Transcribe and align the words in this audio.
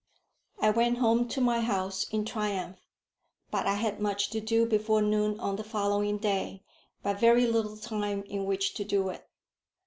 I 0.59 0.71
went 0.71 0.97
home 0.97 1.27
to 1.27 1.39
my 1.39 1.59
house 1.61 2.05
in 2.09 2.25
triumph; 2.25 2.79
but 3.51 3.67
I 3.67 3.75
had 3.75 3.99
much 3.99 4.31
to 4.31 4.41
do 4.41 4.65
before 4.65 5.03
noon 5.03 5.39
on 5.39 5.57
the 5.57 5.63
following 5.63 6.17
day, 6.17 6.63
but 7.03 7.19
very 7.19 7.45
little 7.45 7.77
time 7.77 8.23
in 8.23 8.45
which 8.45 8.73
to 8.73 8.83
do 8.83 9.09
it. 9.09 9.29